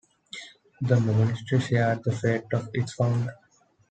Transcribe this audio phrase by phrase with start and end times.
[0.81, 3.35] The monastery shared the fate of its founder.